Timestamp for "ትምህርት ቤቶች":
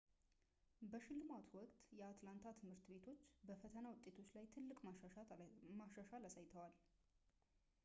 2.61-3.21